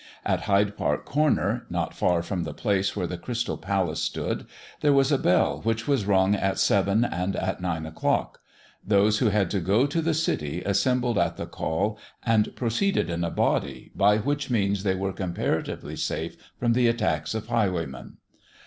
[0.25, 4.47] At Hyde Park corner, not far from the place where the Crystal Palace stood,
[4.79, 8.39] there was a bell which was rung at seven and at nine o'clock;
[8.83, 13.23] those who had to go to the city assembled at the call and proceeded in
[13.23, 18.17] a body, by which means they were comparatively safe from the attacks of highwaymen.